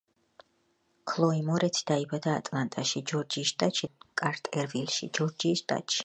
ქლოი 1.09 1.41
მორეცი 1.49 1.83
დაიბადა 1.91 2.33
ატლანტაში, 2.37 3.01
ჯორჯიის 3.11 3.51
შტატში 3.51 3.89
და 3.91 3.91
გაიზარდა 3.99 4.17
კარტერვილში, 4.23 5.11
ჯორჯიის 5.19 5.63
შტატში. 5.65 5.99